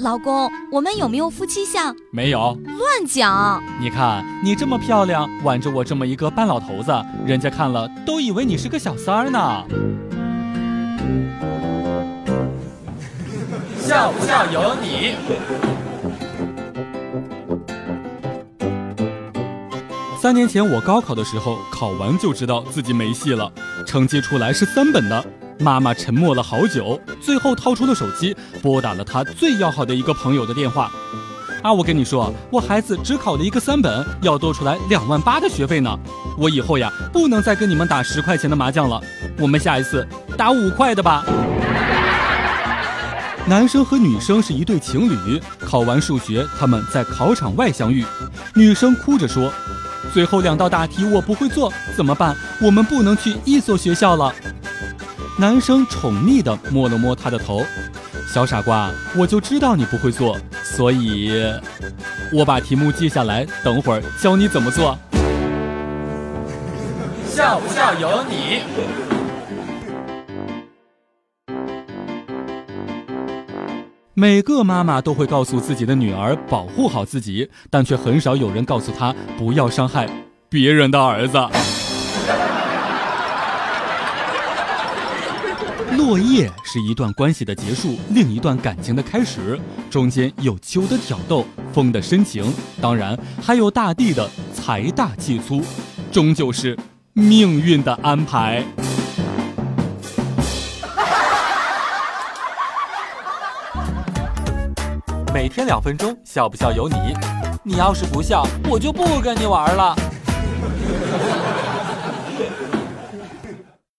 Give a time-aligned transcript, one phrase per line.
[0.00, 1.94] 老公，我们有没有夫妻相？
[2.10, 3.62] 没有，乱讲！
[3.78, 6.90] 你看你这么漂亮，挽着我这么一个半老头子，
[7.26, 9.38] 人家看了都以为你是个小三儿呢。
[13.78, 15.16] 笑不笑由你。
[20.18, 23.52] 三年前我高考的时候，考完就知道自己没戏了，
[23.86, 25.24] 成绩出来是三本的。
[25.60, 30.90] 妈妈沉默了好久，最后掏出了手机，拨打了她最要好的一个朋友的电话。
[31.62, 35.94] 啊，我跟你说，我孩子只考了一个三本，要多出来两万八的学费呢。
[36.38, 38.98] 我以后呀，不能再跟你们打十块钱的麻将了，
[39.38, 41.22] 我们下一次打五块的吧。
[43.46, 48.02] 男生和女生是一对情侣，考完数学，他们在考场外相遇。
[48.54, 49.52] 女生哭着说
[50.14, 52.34] ：“最后两道大题我不会做，怎么办？
[52.62, 54.32] 我们不能去一所学校了。”
[55.40, 57.64] 男生宠溺地摸了摸她的头，
[58.28, 61.32] 小傻瓜，我就知道你不会做，所以
[62.30, 64.98] 我把题目记下来，等会儿教你怎么做。
[67.26, 68.60] 笑不笑由你。
[74.12, 80.06] 每个妈妈都会告诉自己的女儿保护好自己，但却很少有人告诉她不要伤害
[80.50, 81.38] 别人的儿子。
[85.96, 89.58] 落叶是一段关系的结束，另一段感情的开始，
[89.90, 95.62] 中间有秋的挑逗，风的深情，当然还有大地的财大气粗，
[96.12, 96.78] 终究是
[97.12, 98.64] 命运的安排。
[105.32, 106.96] 每天两分钟，笑不笑由你。
[107.62, 109.94] 你要是不笑，我就不跟你玩了。